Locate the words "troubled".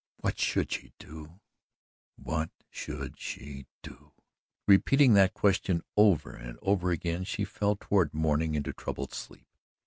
8.73-9.13